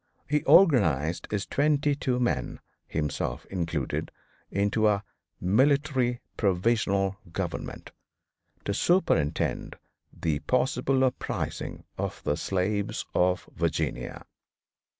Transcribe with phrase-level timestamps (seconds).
[0.27, 4.11] He organized his twenty two men, himself included,
[4.49, 5.03] into a
[5.39, 7.91] "=Military Provisional Government="
[8.65, 9.75] to superintend
[10.11, 14.25] the possible uprising of the slaves of Virginia.